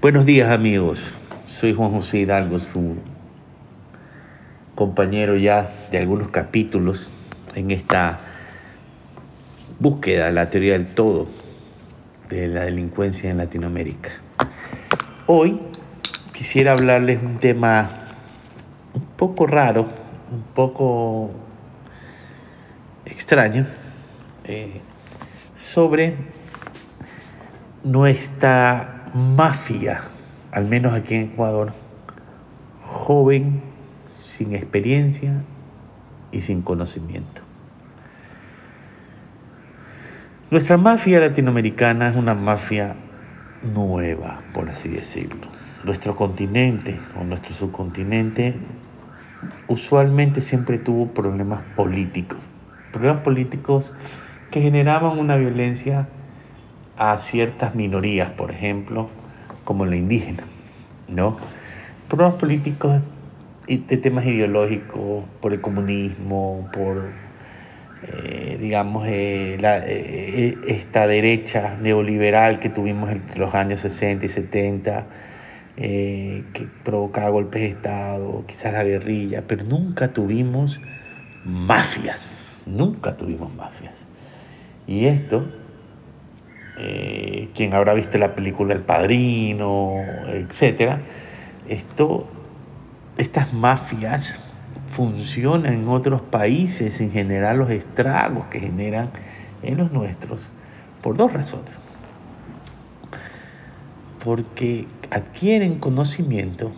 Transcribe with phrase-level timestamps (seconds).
[0.00, 1.14] Buenos días amigos,
[1.46, 2.96] soy Juan José Hidalgo, su
[4.74, 7.12] compañero ya de algunos capítulos
[7.54, 8.18] en esta
[9.78, 11.28] búsqueda de la teoría del todo
[12.28, 14.10] de la delincuencia en Latinoamérica.
[15.28, 15.60] Hoy
[16.32, 17.90] quisiera hablarles un tema
[18.92, 19.82] un poco raro,
[20.32, 21.30] un poco
[23.04, 23.66] extraño,
[24.44, 24.80] eh,
[25.54, 26.34] sobre
[27.86, 30.00] nuestra mafia,
[30.50, 31.72] al menos aquí en Ecuador,
[32.82, 33.62] joven,
[34.12, 35.42] sin experiencia
[36.32, 37.42] y sin conocimiento.
[40.50, 42.96] Nuestra mafia latinoamericana es una mafia
[43.62, 45.46] nueva, por así decirlo.
[45.84, 48.56] Nuestro continente o nuestro subcontinente
[49.68, 52.40] usualmente siempre tuvo problemas políticos,
[52.92, 53.94] problemas políticos
[54.50, 56.08] que generaban una violencia
[56.96, 59.08] a ciertas minorías, por ejemplo,
[59.64, 60.44] como la indígena,
[61.08, 61.36] ¿no?
[62.08, 63.02] Problemas políticos
[63.66, 67.10] de temas ideológicos, por el comunismo, por,
[68.02, 75.06] eh, digamos, eh, eh, esta derecha neoliberal que tuvimos entre los años 60 y 70,
[75.76, 80.80] que provocaba golpes de Estado, quizás la guerrilla, pero nunca tuvimos
[81.44, 84.06] mafias, nunca tuvimos mafias.
[84.86, 85.44] Y esto,
[87.54, 89.94] quien habrá visto la película El Padrino,
[90.28, 91.00] etcétera,
[91.68, 92.28] esto
[93.18, 94.40] estas mafias
[94.88, 99.10] funcionan en otros países en general los estragos que generan
[99.62, 100.50] en los nuestros
[101.02, 101.72] por dos razones.
[104.22, 106.72] Porque adquieren conocimiento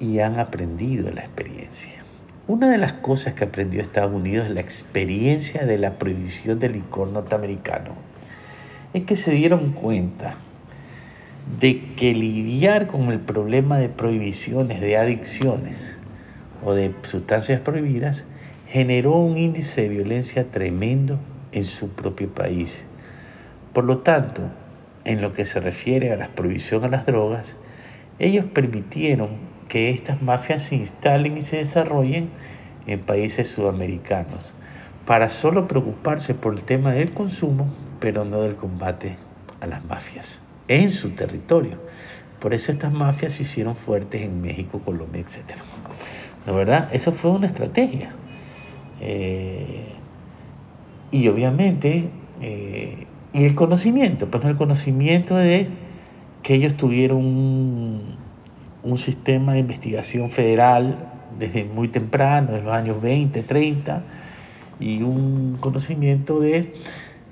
[0.00, 2.02] y han aprendido la experiencia.
[2.46, 6.72] Una de las cosas que aprendió Estados Unidos es la experiencia de la prohibición del
[6.72, 8.07] licor norteamericano.
[8.94, 10.36] Es que se dieron cuenta
[11.60, 15.96] de que lidiar con el problema de prohibiciones, de adicciones
[16.64, 18.24] o de sustancias prohibidas
[18.68, 21.18] generó un índice de violencia tremendo
[21.52, 22.82] en su propio país.
[23.72, 24.42] Por lo tanto,
[25.04, 27.56] en lo que se refiere a la prohibición a las drogas,
[28.18, 29.30] ellos permitieron
[29.68, 32.30] que estas mafias se instalen y se desarrollen
[32.86, 34.52] en países sudamericanos
[35.06, 37.68] para solo preocuparse por el tema del consumo,
[38.00, 39.16] pero no del combate
[39.60, 41.78] a las mafias en su territorio.
[42.40, 45.58] Por eso estas mafias se hicieron fuertes en México, Colombia, etc.
[46.46, 46.88] ¿La verdad?
[46.92, 48.12] Eso fue una estrategia.
[49.00, 49.86] Eh,
[51.10, 52.10] y obviamente,
[52.40, 55.68] eh, y el conocimiento, pues el conocimiento de
[56.42, 58.16] que ellos tuvieron un,
[58.82, 60.96] un sistema de investigación federal
[61.38, 64.02] desde muy temprano, desde los años 20, 30,
[64.80, 66.72] y un conocimiento de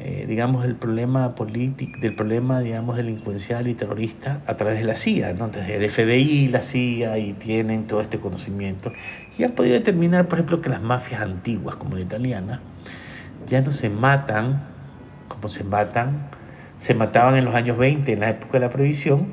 [0.00, 4.96] eh, digamos, el problema político, del problema, digamos, delincuencial y terrorista a través de la
[4.96, 5.44] CIA, ¿no?
[5.44, 8.92] Entonces el FBI, la CIA, y tienen todo este conocimiento.
[9.38, 12.60] Y han podido determinar, por ejemplo, que las mafias antiguas, como la italiana,
[13.46, 14.70] ya no se matan
[15.30, 16.28] como se matan,
[16.80, 19.28] se mataban en los años 20, en la época de la prohibición,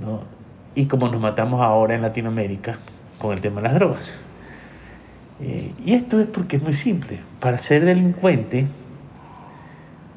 [0.00, 0.22] ¿no?
[0.74, 2.78] y como nos matamos ahora en Latinoamérica
[3.18, 4.16] con el tema de las drogas.
[5.40, 7.20] Eh, y esto es porque es muy simple.
[7.40, 8.66] Para ser delincuente,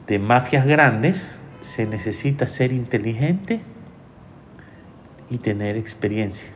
[0.09, 3.61] de mafias grandes se necesita ser inteligente
[5.29, 6.49] y tener experiencia.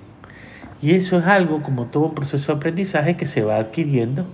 [0.81, 4.25] Y eso es algo como todo un proceso de aprendizaje que se va adquiriendo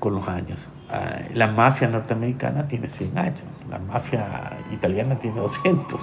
[0.00, 0.58] con los años.
[0.90, 6.00] Ah, la mafia norteamericana tiene 100 años, la mafia italiana tiene 200.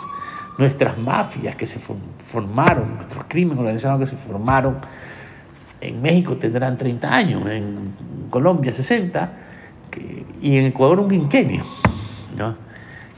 [0.59, 4.77] Nuestras mafias que se formaron, nuestros crímenes organizados que se formaron
[5.79, 7.95] en México tendrán 30 años, en
[8.29, 9.33] Colombia 60
[10.39, 11.63] y en Ecuador un quinquenio.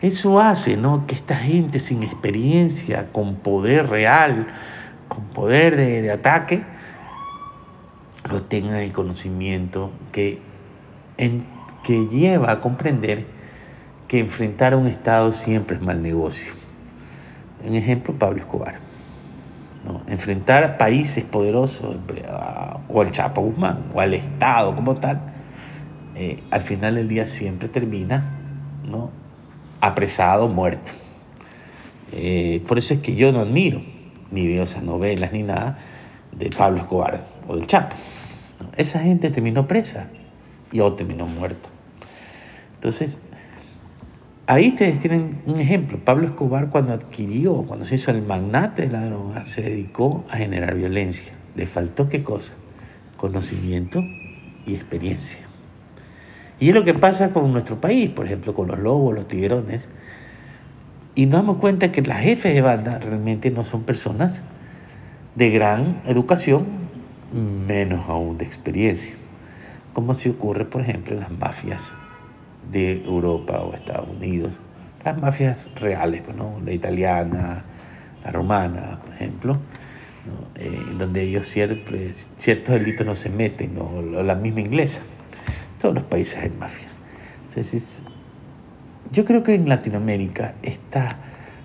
[0.01, 1.07] Eso hace ¿no?
[1.07, 4.47] que esta gente sin experiencia, con poder real,
[5.07, 6.63] con poder de, ataque,
[8.29, 10.41] no tengan el conocimiento que,
[11.18, 13.25] que lleva a comprender
[14.09, 16.54] que enfrentar a un Estado siempre es mal negocio.
[17.66, 18.75] Un ejemplo, Pablo Escobar.
[19.86, 20.01] ¿no?
[20.07, 21.95] Enfrentar a países poderosos,
[22.89, 25.21] o al Chapo Guzmán, o al Estado como tal,
[26.16, 28.43] eh, al final del día siempre termina
[28.83, 29.24] ¿no?
[29.83, 30.94] apresado, muerto.
[32.13, 33.81] Eh, por eso es que yo no admiro,
[34.31, 35.77] ni veo esas novelas ni nada
[36.31, 37.95] de Pablo Escobar o del Chapo.
[38.77, 40.07] Esa gente terminó presa
[40.71, 41.68] y otro terminó muerto.
[42.75, 43.18] Entonces,
[44.47, 46.00] ahí ustedes tienen un ejemplo.
[46.00, 50.38] Pablo Escobar cuando adquirió, cuando se hizo el magnate de la droga, se dedicó a
[50.38, 51.33] generar violencia.
[51.56, 52.53] Le faltó qué cosa?
[53.18, 54.01] Conocimiento
[54.65, 55.53] y experiencia.
[56.63, 59.89] Y es lo que pasa con nuestro país, por ejemplo, con los lobos, los tiguerones.
[61.13, 64.44] Y nos damos cuenta que las jefes de banda realmente no son personas
[65.36, 66.65] de gran educación,
[67.68, 69.13] menos aún de experiencia,
[69.92, 71.92] como si ocurre, por ejemplo, en las mafias
[72.71, 74.54] de Europa o Estados Unidos,
[75.04, 76.62] las mafias reales, pues, ¿no?
[76.66, 77.62] la italiana,
[78.24, 79.57] la romana, por ejemplo,
[80.56, 85.01] eh, donde ellos ciertos, delitos no se meten, o la misma inglesa,
[85.83, 86.88] todos los países hay mafia.
[87.50, 88.03] Entonces,
[89.12, 91.18] yo creo que en Latinoamérica esta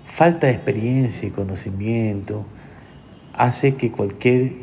[0.03, 2.45] falta de experiencia y conocimiento
[3.33, 4.55] hace que cualquier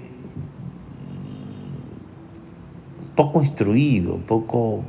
[3.14, 4.82] poco instruido, poco,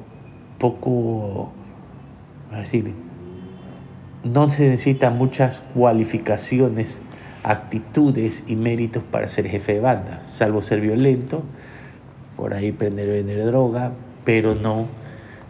[0.59, 1.53] poco,
[2.51, 2.93] decir,
[4.25, 6.99] no se necesitan muchas cualificaciones,
[7.43, 11.43] actitudes y méritos para ser jefe de banda, salvo ser violento,
[12.35, 13.93] por ahí prender vender droga,
[14.27, 14.89] pero no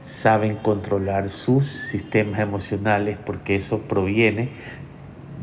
[0.01, 4.51] saben controlar sus sistemas emocionales porque eso proviene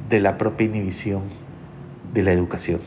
[0.08, 1.22] de la propia inhibición
[2.12, 2.78] de la educación.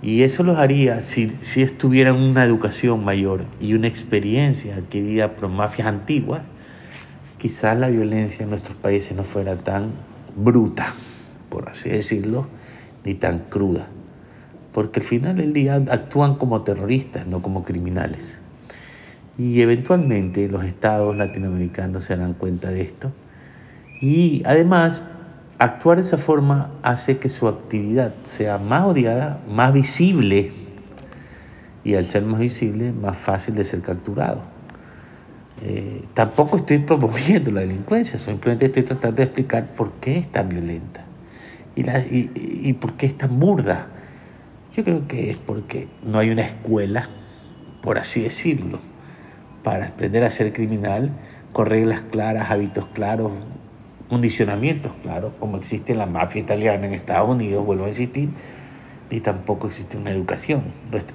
[0.00, 5.48] Y eso los haría si, si estuvieran una educación mayor y una experiencia adquirida por
[5.48, 6.42] mafias antiguas,
[7.36, 9.90] quizás la violencia en nuestros países no fuera tan
[10.36, 10.94] bruta,
[11.48, 12.46] por así decirlo,
[13.04, 13.88] ni tan cruda.
[14.72, 18.40] Porque al final del día actúan como terroristas, no como criminales.
[19.38, 23.12] Y eventualmente los estados latinoamericanos se darán cuenta de esto.
[24.00, 25.02] Y además
[25.58, 30.52] actuar de esa forma hace que su actividad sea más odiada, más visible
[31.84, 34.42] y al ser más visible, más fácil de ser capturado.
[35.62, 40.50] Eh, tampoco estoy promoviendo la delincuencia, simplemente estoy tratando de explicar por qué es tan
[40.50, 41.04] violenta
[41.74, 43.88] y, y, y por qué es tan burda.
[44.74, 47.08] Yo creo que es porque no hay una escuela,
[47.82, 48.80] por así decirlo,
[49.66, 51.10] para aprender a ser criminal
[51.52, 53.32] con reglas claras, hábitos claros,
[54.08, 58.28] condicionamientos, claro, como existe la mafia italiana en Estados Unidos, vuelvo a insistir,
[59.10, 60.62] ni tampoco existe una educación.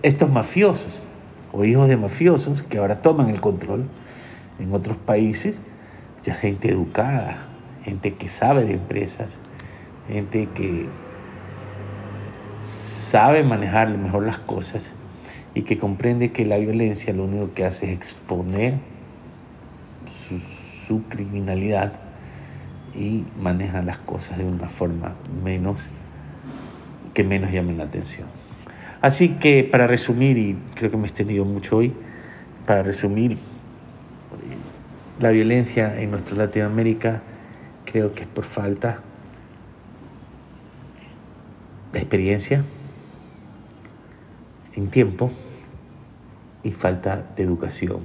[0.01, 1.01] Estos mafiosos
[1.53, 3.85] o hijos de mafiosos que ahora toman el control
[4.59, 5.61] en otros países,
[6.21, 7.47] ya gente educada,
[7.85, 9.39] gente que sabe de empresas,
[10.09, 10.89] gente que
[12.59, 14.91] sabe manejar mejor las cosas
[15.53, 18.75] y que comprende que la violencia lo único que hace es exponer
[20.09, 21.93] su, criminalidad
[22.93, 25.87] y manejan las cosas de una forma menos
[27.13, 28.27] que menos llamen la atención.
[29.01, 31.93] Así que para resumir, y creo que me he extendido mucho hoy,
[32.65, 33.37] para resumir,
[35.21, 37.21] la violencia en nuestra Latinoamérica
[37.85, 38.99] creo que es por falta
[41.93, 42.63] de experiencia
[44.75, 45.31] en tiempo
[46.63, 47.99] y falta de educación,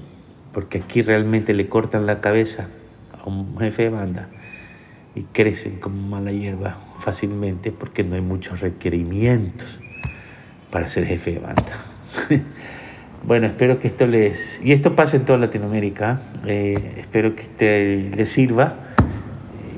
[0.52, 2.68] porque aquí realmente le cortan la cabeza
[3.12, 4.28] a un jefe de banda
[5.14, 9.80] y crecen como mala hierba fácilmente porque no hay muchos requerimientos
[10.70, 11.78] para ser jefe de banda.
[13.24, 14.60] bueno, espero que esto les...
[14.62, 16.20] Y esto pasa en toda Latinoamérica.
[16.46, 18.76] Eh, espero que este les sirva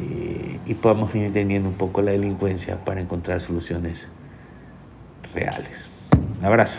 [0.01, 4.09] eh, y podamos ir entendiendo un poco la delincuencia para encontrar soluciones
[5.35, 5.91] reales.
[6.41, 6.79] Un abrazo.